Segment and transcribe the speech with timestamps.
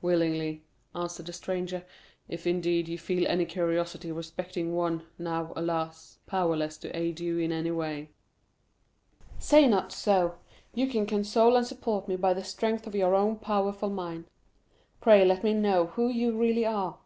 [0.00, 0.62] "Willingly,"
[0.94, 1.84] answered the stranger;
[2.28, 7.50] "if, indeed, you feel any curiosity respecting one, now, alas, powerless to aid you in
[7.50, 8.10] any way."
[9.40, 10.36] "Say not so;
[10.72, 14.26] you can console and support me by the strength of your own powerful mind.
[15.00, 17.00] Pray let me know who you really are?"